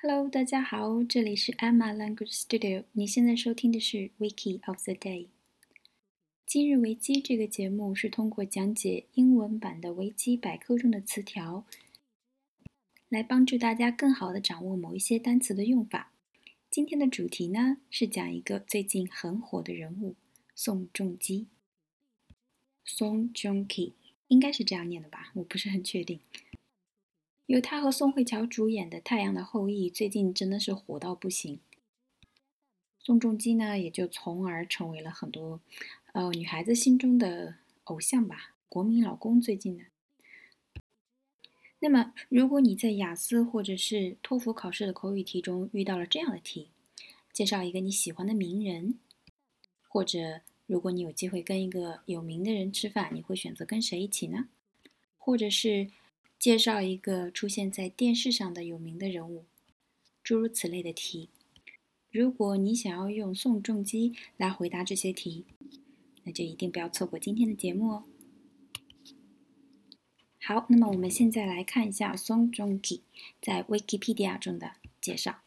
[0.00, 2.84] Hello，大家好，这里是 Emma Language Studio。
[2.92, 5.26] 你现在收听的是 Wiki of the Day。
[6.46, 11.64] 今日维基这个节目是通过讲解英文版的维基百科中的词条，
[13.08, 16.12] 来帮助大家更好的掌握某一些单词的用法。
[16.70, 20.14] 今天的主题呢是讲一个最近很火的人物
[20.54, 21.48] 宋仲基。
[22.86, 23.94] Song Joong Ki
[24.28, 26.20] 应该是这样念的吧，我不是很确定。
[27.48, 31.60] 由他和宋慧乔主演的《太阳的后裔》最近真的是火到不行，
[32.98, 35.62] 宋仲基呢也就从而成为了很多
[36.12, 37.54] 呃女孩子心中的
[37.84, 39.84] 偶像吧，国民老公最近的。
[41.78, 46.68] 那么，如果你在雅思或者是托福考试的口语题中遇到了这样的题，
[47.32, 48.98] 介绍一个你喜欢的名人，
[49.88, 54.50] 或者如果你有机会跟一个有名的人吃饭，你会选择跟谁一起呢？
[55.16, 55.88] 或者是？
[56.38, 59.44] 介绍一个出现在电视上的有名的人物，
[60.22, 61.30] 诸如此类的题。
[62.10, 65.44] 如果你想要用宋仲基来回答这些题，
[66.22, 68.04] 那就一定不要错过今天的节目哦。
[70.40, 73.02] 好，那么我们现在来看一下宋仲基
[73.42, 75.42] 在 Wikipedia 中的介绍。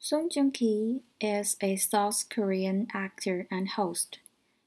[0.00, 4.18] Song Joong-ki is a South Korean actor and host.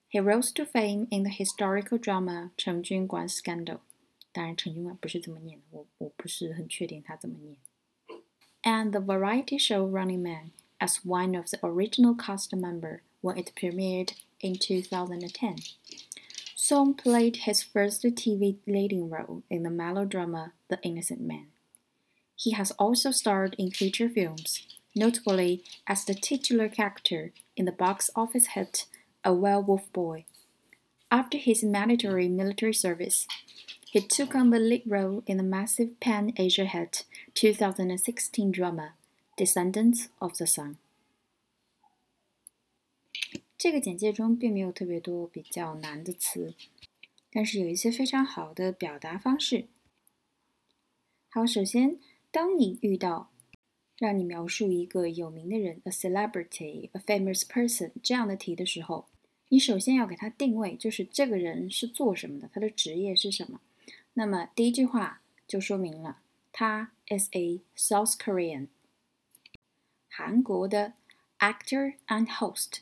[0.10, 3.80] He rose to fame in the historical drama 成军馆 Scandal。
[4.33, 7.57] 当然，成军馆不是这么念的，我我不是很确定它怎么念。
[8.63, 14.11] And the variety show Running Man as one of the original cast member when it premiered
[14.41, 15.57] in 2010.
[16.55, 21.47] Song played his first TV leading role in the melodrama The Innocent Man.
[22.35, 28.11] He has also starred in feature films, notably as the titular character in the box
[28.17, 28.87] office hit
[29.23, 30.25] a werewolf boy.
[31.09, 33.29] After his mandatory military service,
[33.93, 37.05] he took on the lead role in the massive Pan Asia hit
[37.35, 38.95] 2016 drama
[39.37, 40.77] Descendants of the Sun。
[43.59, 46.55] 这个简介中并没有特别多比较难的词，
[47.33, 49.67] 但是有一些非常好的表达方式。
[51.31, 51.99] 好，首先，
[52.31, 53.31] 当你遇到
[53.99, 59.07] 让你描述一个有名的人，a celebrity, a famous person 这样的题的时候，
[59.49, 63.61] 你首先要给他定位，就是这个人是做什么的，他的职业是什么。
[64.14, 66.20] 那么第一句话就说明了，
[66.52, 68.68] 他 is a South Korean，
[70.10, 70.94] 韩国的
[71.40, 72.80] actor and host。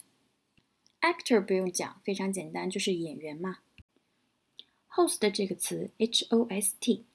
[1.01, 3.59] actor 不用讲，非常简单，就是演员嘛。
[4.89, 7.05] host 这个词 h o s t，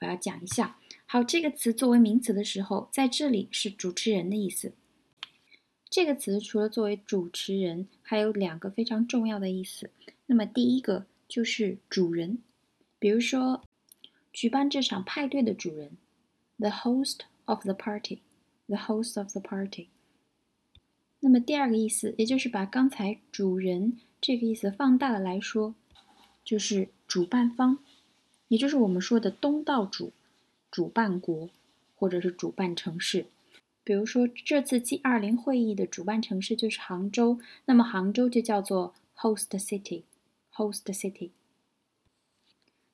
[0.00, 0.78] 我要讲一下。
[1.06, 4.72] 好，这个词作为名词的时候，在这里是主持人的意思。
[5.88, 9.90] 这个词除了作为主持人，还有两个非常重要的意思。
[10.26, 12.42] 那么第一个就是主人，
[13.02, 13.64] 比如说
[14.32, 15.96] 举办这场派对的主人
[16.56, 19.88] ，the host of the party，the host of the party。
[21.18, 25.74] 那么第二个意思，也就是把刚才主人这个意思放大了来说，
[26.44, 27.78] 就是主办方，
[28.46, 30.12] 也就是我们说的东道主、
[30.70, 31.50] 主办国
[31.96, 33.26] 或者是主办城市。
[33.82, 41.30] 比如说，这次 G20 会议的主办城市就是杭州，那么杭州就叫做 host city，host city。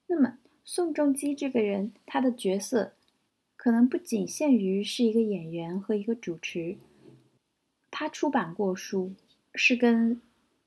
[0.08, 2.94] 那么宋仲基这个人，他的角色
[3.56, 6.76] 可能不仅限于是一个演员和一个主持，
[7.90, 9.14] 他出版过书，
[9.54, 10.20] 是跟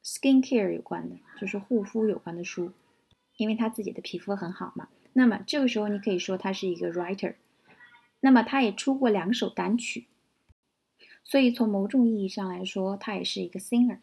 [0.03, 2.72] skin care 有关的，就是护肤有关的书，
[3.38, 4.88] 因为他自己的皮肤很好嘛。
[5.13, 7.35] 那么这个时候你可以说他是一个 writer。
[8.23, 10.06] 那么他也出过两首单曲。
[11.23, 13.97] 所以从某种意义上来说，他也是一个 singer。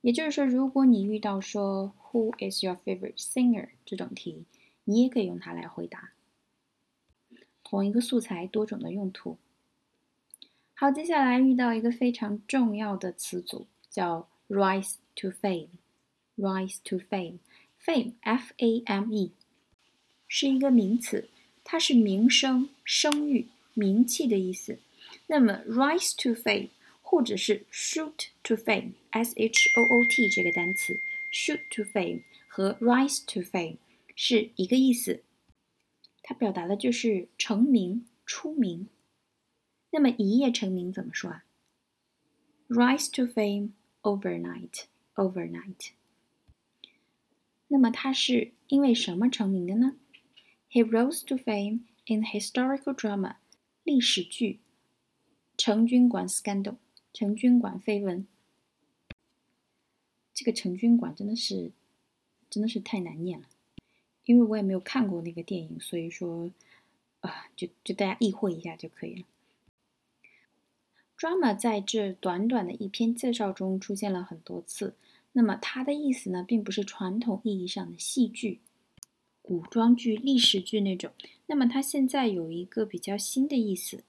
[0.00, 4.44] 也就是说，如果你遇到说 “Who is your favorite singer” 这种题，
[4.84, 6.12] 你也可以用它来回答。
[7.64, 9.38] 同一个素材，多种的用途。
[10.74, 15.68] 好，接下来遇到一个非常重要的词组，叫 “rise to fame”。
[16.36, 19.32] rise to fame，fame，f-a-m-e，
[20.26, 21.28] 是一个名词，
[21.62, 24.78] 它是名声、声誉、名气的意思。
[25.26, 26.70] 那么，rise to fame，
[27.02, 30.98] 或者是 shoot to fame，s h o o t 这个单词
[31.31, 33.77] ，shoot to fame 和 rise to fame
[34.15, 35.23] 是一个意思，
[36.21, 38.87] 它表达的就是成名、出名。
[39.91, 41.45] 那么一夜成名怎么说啊？
[42.67, 43.71] rise to fame
[44.01, 45.91] overnight，overnight。
[47.67, 49.95] 那么他是因为什么成名的呢？
[50.69, 53.37] He rose to fame in historical drama，
[53.83, 54.59] 历史剧。
[55.57, 56.75] 成军馆 scandal，
[57.13, 58.27] 成军馆绯闻。
[60.40, 61.70] 这个成军馆真的是，
[62.48, 63.46] 真的是太难念了，
[64.24, 66.50] 因为我也没有看过那个电影，所以说
[67.20, 69.24] 啊，就就大家意会一下就可以了。
[71.18, 74.94] Drama 在这短短的一篇介绍中出现了很多次。
[75.32, 78.60] 那么它的意思呢，并不是传统意义上的戏剧、
[79.42, 81.12] 古装剧、历史剧那种。
[81.48, 84.02] 那么它现在有一个比较新的意思，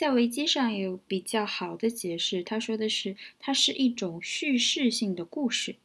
[0.00, 2.42] 在维基上有比较好的解释。
[2.42, 5.76] 他说的是，它是一种叙事性的故事，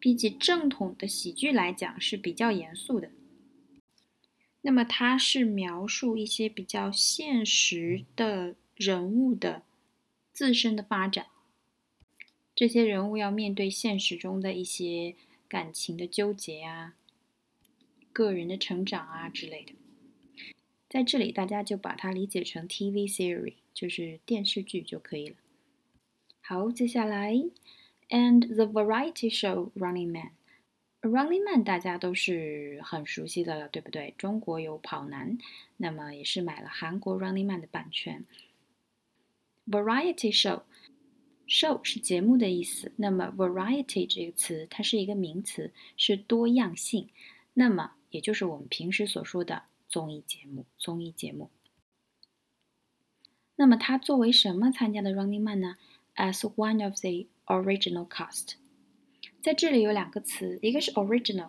[0.00, 3.12] 比起正统的喜剧来讲是比较严肃的。
[4.62, 8.56] 那么它是描述一些比较现实的。
[8.74, 9.62] 人物的
[10.34, 11.28] 自身的发展，
[12.54, 15.14] 这些人物要面对现实中的一些
[15.48, 16.94] 感情的纠结啊，
[18.12, 19.72] 个人的成长啊之类的。
[20.88, 25.36] 在这里，大家就把它理解成 TV series，就是电视剧就可以了。
[26.40, 27.34] 好，接下来
[28.08, 30.30] ，and the variety show Running Man。
[31.02, 34.14] Running Man 大家都是很熟悉的了，对不对？
[34.16, 35.38] 中国有跑男，
[35.76, 38.24] 那么也是买了韩国 Running Man 的版权。
[39.68, 42.92] Variety show，show 是节目的意思。
[42.96, 47.08] 那么 variety 这个词，它是一个名词，是多样性。
[47.54, 49.64] 那么也就是我们平时所说的
[49.96, 50.66] 综艺节目。
[50.76, 51.48] 综艺节目。
[53.54, 55.78] 那么它作为什么参加的 Running Man 呢
[56.14, 58.56] ？As one of the original cast。
[59.40, 61.48] 在这里有两个词，一个是 original，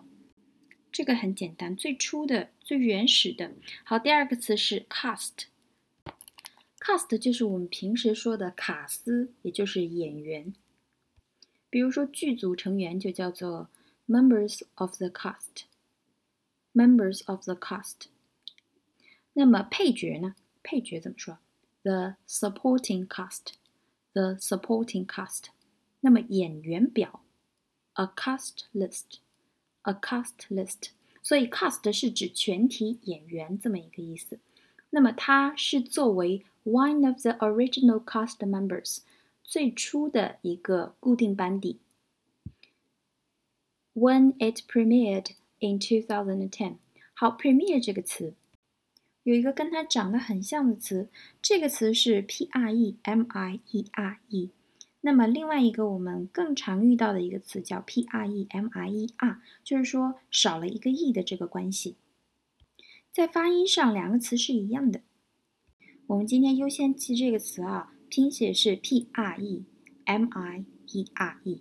[0.90, 3.52] 这个很简单，最初的、最原始的。
[3.84, 5.44] 好，第二个词是 cast。
[6.80, 10.54] Cast 就是我们平时说的卡司，也就是演员。
[11.68, 13.68] 比如说剧组成员就叫做
[14.06, 15.64] members of the cast。
[16.72, 18.06] members of the cast。
[19.37, 20.35] 那么配角呢？
[20.61, 21.37] 配角怎么说？
[21.83, 25.45] The supporting cast。The supporting cast。
[26.01, 27.21] 那么演员表？
[27.93, 30.89] A cast list。A cast list。
[31.21, 34.39] 所以 cast 是指全体演员这么一个意思。
[34.89, 38.99] 那么它是作为 one of the original cast members
[39.41, 41.79] 最初的一个固定班底。
[43.93, 46.77] When it premiered in 2010，
[47.13, 48.33] 好，premiere 这个词
[49.28, 51.10] 有一个跟它长得很像的词，
[51.42, 54.50] 这个词是 p r e m i e r e。
[55.02, 61.96] 那么另外一个我们更常遇到的一个词叫 p r e m i e r，就是说少了一个 e 的这个关系。
[63.12, 65.02] 在发音上，两个词是一样的。
[66.06, 69.66] 我们今天优先记这个词啊，拼写是 p r e
[70.06, 71.60] m i e r e，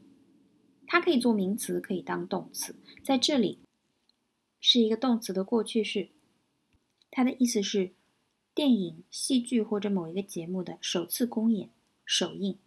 [0.86, 2.78] 它可以做名词，可以当动词。
[3.04, 3.60] 在这里
[4.62, 6.08] 是一个动词的过去式，
[7.12, 7.92] 它的意思是
[8.54, 11.70] 电影、戏剧或者某一个节目的首次公演、
[12.06, 12.58] 首映。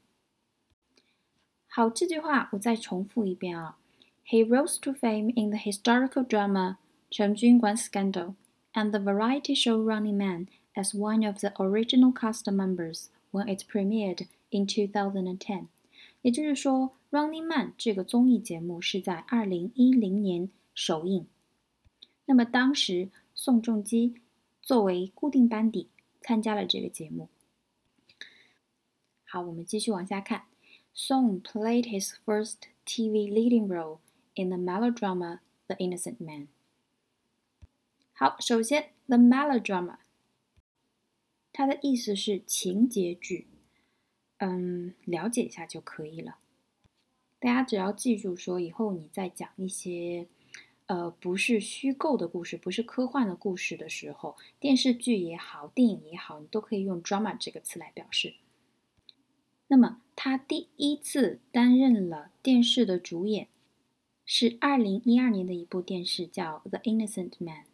[1.67, 3.79] 好，这句话我再重复一遍啊。
[4.27, 6.73] He rose to fame in the historical drama
[7.11, 8.13] 《陈军馆 Scandal》。
[8.73, 14.27] and the variety show Running Man as one of the original cast members when it premiered
[14.51, 15.67] in 2010。
[16.23, 21.27] 也就是说，《Running Man》这个综艺节目是在2010年首映。
[22.27, 24.15] 那么当时宋仲基
[24.61, 25.89] 作为固定班底
[26.21, 27.29] 参加了这个节目。
[29.25, 30.47] 好，我们继续往下看。
[30.95, 34.01] Song played his first TV leading role
[34.35, 36.49] in the melodrama The Innocent Man.
[38.13, 39.99] 好，首先，the melodrama，
[41.53, 43.47] 它的意思是情节剧，
[44.39, 46.39] 嗯，了解一下就可以了。
[47.39, 50.27] 大家只要记住，说以后你在讲一些，
[50.91, 58.35] 呃，不是虚构的故事，不是科幻的故事的时候，电视剧也好，电影也好，你都可以用 drama 这个词来表示。
[59.69, 63.47] 那么，他第一次担任了电视的主演，
[64.27, 67.67] 是二零一二年的一部电视，叫《The Innocent Man》。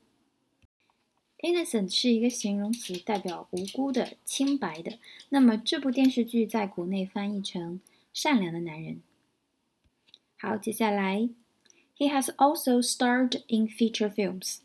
[1.39, 4.99] Innocent 是一个形容词，代表无辜的、清白的。
[5.31, 7.81] 那么这部电视剧在国内翻译成
[8.13, 9.01] “善良的男人”。
[10.37, 11.31] 好，接下来
[11.99, 14.59] ，He has also starred in feature films。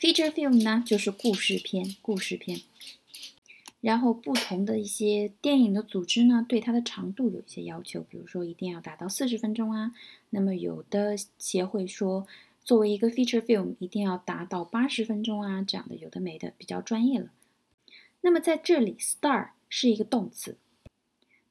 [0.00, 2.62] Feature film 呢，就是故事片，故事片。
[3.80, 9.94] 然后不同的一些电影的组织呢，对它的长度有一些要求，比如说一定要达到四十分钟啊。
[10.30, 12.26] 那么有的协会说。
[12.66, 17.30] 作为一个 feature film，一定要达到八十分钟啊，这样的有的没的，比较专业了。
[18.22, 20.56] 那么在这里，star 是一个动词，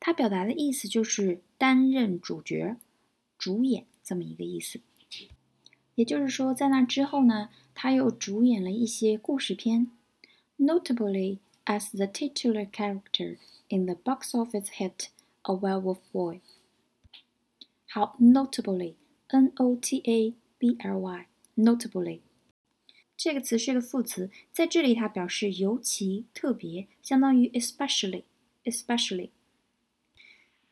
[0.02, 2.76] 它表达的意思就是担任主角、
[3.38, 4.80] 主演这么一个意思。
[5.96, 9.92] 也就是说，在那之后呢，他又主演了一些故事片
[10.58, 15.08] ，notably as the titular character in the box office hit
[15.42, 16.40] A Werewolf Boy。
[17.90, 20.36] 好，notably，N O T A。
[20.58, 22.22] B L Y notably，
[23.18, 29.32] 这个词是个副词，在这里它表示尤其、特别，相当于 especially，especially。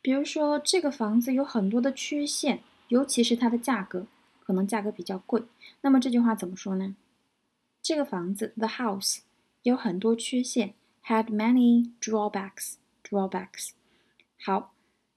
[0.02, 4.07] 比如说，这个房子有很多的缺陷，尤其是它的价格，
[4.45, 5.45] 可能价格比较贵。
[5.83, 6.97] 那么这句话怎么说呢？
[7.83, 9.21] 这个房子，the house，
[9.63, 10.75] 有很多缺陷，
[11.05, 13.71] had many drawbacks，drawbacks。
[14.39, 14.75] 好，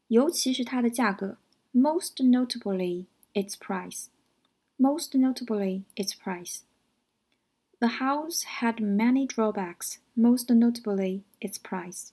[0.07, 1.37] 尤其是它的价格，
[1.73, 12.09] most notably its price，most notably its price。The house had many drawbacks, most notably its price.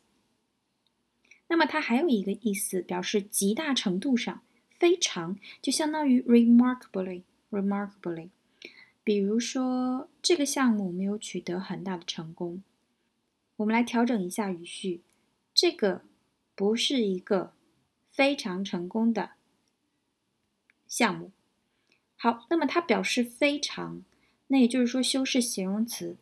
[1.48, 4.42] 那么它还有一个意思，表示极大程度上、
[4.83, 8.31] 非常，就相当于 remarkably, remarkably。
[9.01, 12.61] 比如说，这个项目没有取得很大的成功。
[13.55, 14.99] 我们来调整一下语序，
[15.53, 16.01] 这个
[16.53, 17.53] 不是一个
[18.11, 19.29] 非常成功的
[20.85, 21.31] 项目。
[22.17, 24.03] 好，那么它表示非常。
[24.47, 26.17] 那也就是说，修饰形容词，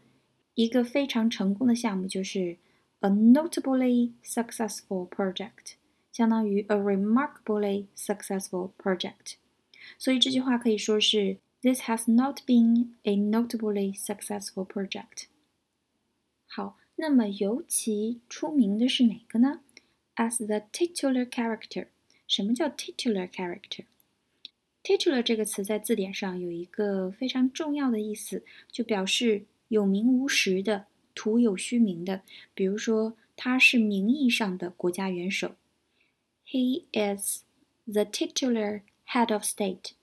[0.53, 2.57] 一个非常成功的项目就是
[2.99, 5.73] a notably successful project，
[6.11, 9.35] 相当于 a remarkably successful project。
[9.97, 15.25] 所以这句话可以说是 This has not been a notably successful project。
[16.47, 19.61] 好，那么尤其出名的是哪个呢
[20.15, 21.87] ？As the titular character。
[22.27, 32.21] 什么叫 titular character？Titular 这个词在字典上有一个非常重要的意思，就表示有名无实的、徒有虚名的。
[32.53, 35.55] 比如说，他是名义上的国家元首。
[36.51, 37.43] He is
[37.87, 38.81] the titular
[39.13, 39.93] head of state.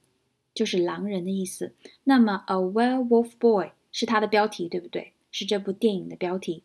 [0.54, 1.74] 就是狼人的意思。
[2.04, 5.14] 那么，A Werewolf Boy 是他的标题，对不对？
[5.32, 6.62] 是这部电影的标题。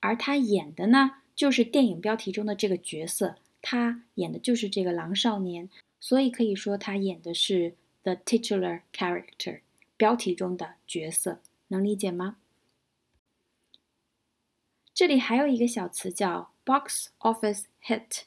[0.00, 3.36] 而他演的呢，就是电影标题中的这个角色。
[3.60, 5.68] 他演的就是这个狼少年，
[6.04, 9.62] 所以可以说他演的是 the titular character，
[9.96, 11.40] 标题中的角色。
[11.68, 12.36] 能理解吗？
[14.92, 18.24] 这里还有一个小词叫 box office hit。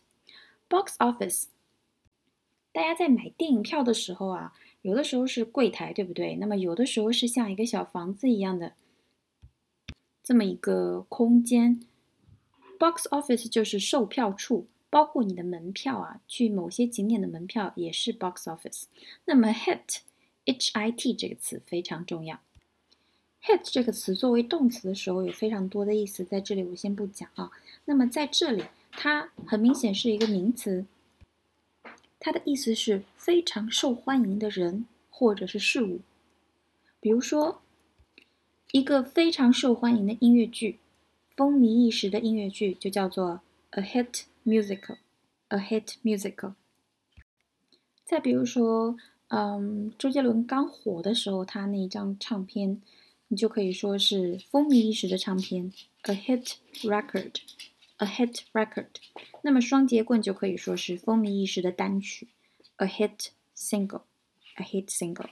[0.67, 1.49] box office
[2.71, 6.35] 大家在买电影票的时候啊，有的时候是柜台，对不对？
[6.37, 8.73] 那么有的时候是像一个小房子一样的
[10.23, 11.85] 这么一个空间。
[12.79, 18.83] Box office 就是售票处，包括你的门票啊，去某些景点的门票也是 box office。
[19.25, 22.39] 那么 hit，h i t 这个词非常重要。
[23.43, 27.51] hit 这个词作为动词的时候有非常多的意思，在这里我先不讲啊。
[27.85, 30.85] 那么在这里，它很明显是一个名词。
[32.19, 35.99] 它的意思是非常受欢迎的人或者是事物，
[36.99, 37.61] 比如说
[38.71, 40.79] 一个非常受欢迎的音乐剧，
[41.35, 46.54] 风靡一时的音乐剧就叫做 a hit musical，a hit musical。
[48.04, 48.96] 再比如说，
[49.28, 52.82] 嗯，周杰伦刚火的时候，他那一张唱片，
[53.28, 58.88] 你就可以说是风靡一时的唱片，a hit record。a hit record，
[59.42, 62.26] 那么双节棍就可以说是风靡一时的单曲，
[62.78, 65.30] a hit single，a hit single。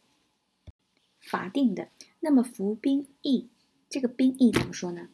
[1.19, 1.89] 法定的。
[2.21, 3.49] 那么服兵役，
[3.87, 5.09] 这个兵役怎么说呢？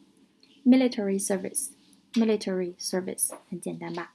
[0.64, 1.72] Military service。
[2.14, 4.14] Military service 很简单吧？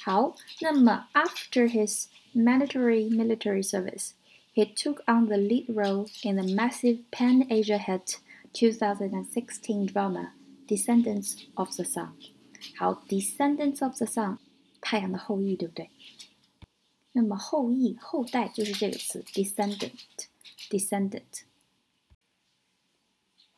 [0.00, 4.12] 好，那么 after his mandatory military service,
[4.54, 8.18] he took on the lead role in the massive Pan-Asia hit
[8.52, 10.32] 2016 drama
[10.68, 12.12] Descendants of the Sun，
[12.76, 14.38] 好，Descendants of the Sun，
[14.80, 15.90] 太阳的后裔，对不对？
[17.12, 21.44] 那么后裔、后代就是这个词，descendant，descendant。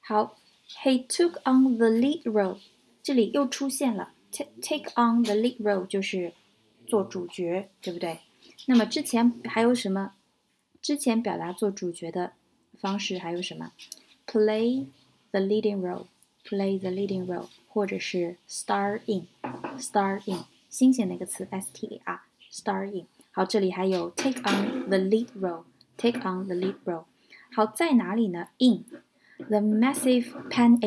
[0.00, 0.38] 好，
[0.85, 2.61] He took on the lead role，
[3.02, 6.33] 这里又出现了 take take on the lead role 就是
[6.87, 8.21] 做主角，对不对？
[8.67, 10.12] 那么之前还有什么？
[10.81, 12.33] 之前表达做主角的
[12.78, 13.73] 方式还有什么？
[14.26, 14.87] play
[15.31, 23.07] the leading role，play the leading role，或者是 star in，star in，新鲜的一个词，s t a r，star in。
[23.33, 27.05] 好，这里还有 take on the lead role，take on the lead role。
[27.52, 28.49] 好，在哪里呢？
[28.59, 28.85] in
[29.38, 30.78] the massive Pan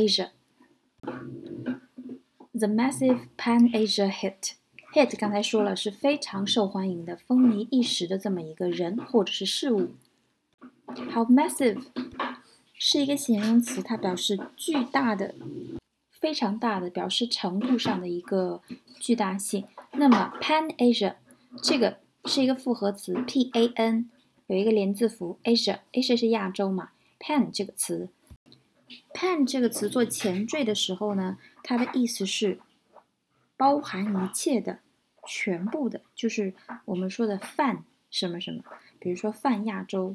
[2.58, 4.54] The massive Pan Asia hit。
[4.94, 9.90] hit 刚才说了是非常受欢迎的、风靡一时的这么一个人或者是事物。
[11.10, 11.82] 好，massive
[12.72, 15.34] 是一个形容词，它表示巨大的、
[16.10, 18.62] 非常大的，表示程度上的一个
[18.98, 19.66] 巨大性。
[19.92, 21.16] 那么 Pan Asia
[21.62, 24.08] 这个是一个复合词，P A N
[24.46, 28.08] 有一个连字符，Asia，Asia 是亚洲嘛？Pan 这个词
[29.12, 32.60] ，Pan 这个词做前缀的时候呢，它的意思是
[33.56, 34.78] 包含一切的。
[35.28, 36.54] 全部的，就是
[36.84, 38.62] 我们说的泛什么什么，
[39.00, 40.14] 比如说泛亚洲、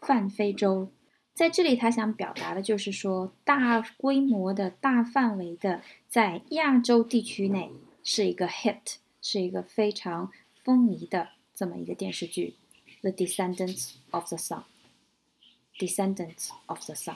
[0.00, 0.92] 泛非洲，
[1.32, 7.72] 在这里他想表达的就是说，大规模的大范围的在亚洲地区内
[8.04, 10.30] 是一个 hit，是一个非常
[10.62, 12.54] 风靡的这么一个电视剧，
[13.00, 14.62] 《The Descendants of the Sun》，
[15.84, 17.14] 《Descendants of the Sun》。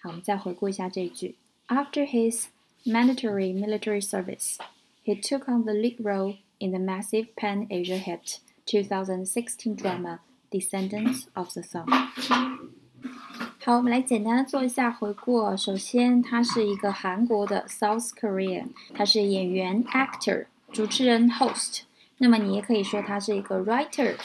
[0.00, 1.36] 好，我们再回顾一下这一句
[1.67, 2.47] ：After his
[2.85, 9.75] mandatory military service。he took on the lead role in the massive Pan Asia hit 2016
[9.75, 10.19] drama
[10.49, 11.85] Descendants of the Sun。
[13.59, 15.55] 好，我们来简单的做一下回顾。
[15.57, 21.81] 首先，他是一个韩国的 South Korea，他是演员 actor，主持人 host。
[22.19, 24.15] 那么你也可以说他是一个 writer，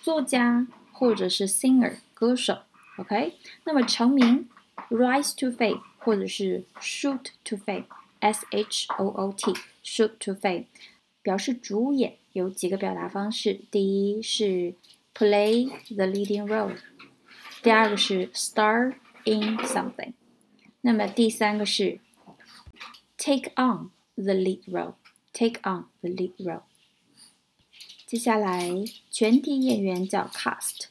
[0.00, 2.58] 作家或者是 singer，歌手。
[2.96, 4.48] OK，那么成名
[4.90, 9.54] rise to fame 或者是 shoot to fame。S H O O T
[9.84, 10.66] shoot to fame，
[11.22, 13.60] 表示主演有几个表达方式。
[13.70, 14.74] 第一是
[15.14, 16.76] play the leading role，
[17.62, 20.14] 第二个是 star in something，
[20.80, 22.00] 那么第三个是
[23.16, 26.62] take on the lead role，take on the lead role。
[28.04, 28.68] 接下来
[29.12, 30.86] 全体演员叫 cast。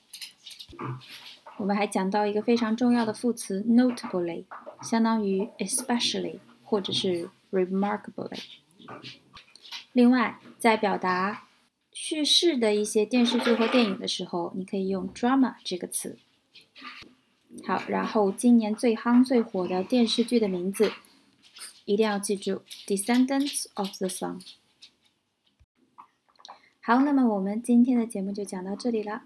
[1.59, 4.45] 我们还讲到一个非常重要的副词 notably，
[4.83, 6.39] 相当于 especially。
[6.65, 8.45] 或者是 remarkably。
[9.93, 11.47] 另外，在表达
[11.93, 16.17] 叙事的一些电视剧或电影的时候，你可以用 drama 这个词。
[17.67, 20.93] 好，然后今年最夯最火的电视剧的名字
[21.85, 24.41] 一定要记住：Descendants of the Sun。
[26.81, 29.25] 好，那么我们今天的节目就讲到这里了。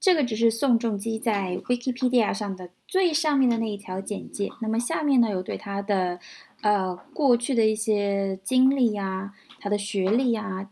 [0.00, 4.48] 这个只是宋仲基在 Wikipedia 上的最上面的那一条简介。
[4.62, 6.18] 那么下面呢，有对他的
[6.62, 10.70] 呃过去的一些经历呀，他的学历呀，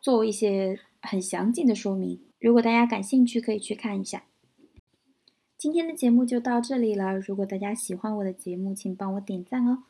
[0.00, 2.20] 做一些很详尽的说明。
[2.40, 4.24] 如果大家感兴趣，可以去看一下。
[5.56, 7.16] 今天的节目就到这里了。
[7.16, 9.84] 如果大家喜欢我的节目，请帮我点赞哦。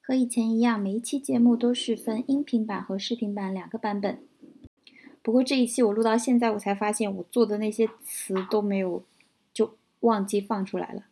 [0.00, 4.22] 和以前一样，每一期节目都是分音频版和视频版两个版本。
[5.24, 9.02] 不过这一期我录到现在，我才发现我做的那些词都没有，
[9.54, 11.04] 就忘记放出来了，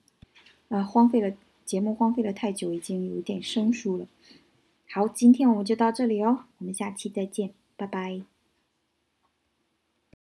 [0.69, 4.07] 啊，荒废了节目，荒废了太久，已经有点生疏了。
[4.91, 8.32] 好，今天我们就到这里哦，我们下期再见，拜拜。